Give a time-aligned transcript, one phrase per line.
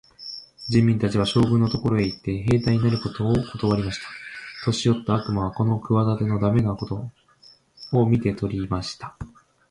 [0.67, 4.07] 人民たちは、将軍のところへ行って、兵隊になることをことわりました。
[4.65, 7.11] 年よった悪魔はこの企ての駄目なこと
[7.95, 9.15] を見て取りました。